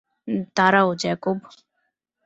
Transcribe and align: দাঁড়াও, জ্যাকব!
দাঁড়াও, 0.57 0.89
জ্যাকব! 0.95 1.37